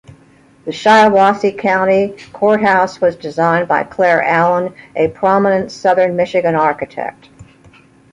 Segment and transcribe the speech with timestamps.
[0.65, 7.29] The Shiawassee County Courthouse was designed by Claire Allen, a prominent southern Michigan architect.